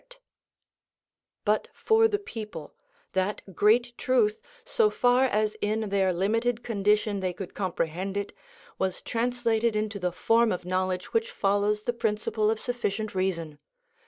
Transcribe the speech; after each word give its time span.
(77) 0.09 0.25
But 1.45 1.67
for 1.75 2.07
the 2.07 2.17
people, 2.17 2.73
that 3.13 3.53
great 3.55 3.95
truth, 3.99 4.41
so 4.65 4.89
far 4.89 5.25
as 5.25 5.55
in 5.61 5.89
their 5.89 6.11
limited 6.11 6.63
condition 6.63 7.19
they 7.19 7.33
could 7.33 7.53
comprehend 7.53 8.17
it, 8.17 8.33
was 8.79 9.03
translated 9.03 9.75
into 9.75 9.99
the 9.99 10.11
form 10.11 10.51
of 10.51 10.65
knowledge 10.65 11.13
which 11.13 11.29
follows 11.29 11.83
the 11.83 11.93
principle 11.93 12.49
of 12.49 12.59
sufficient 12.59 13.13
reason. 13.13 13.59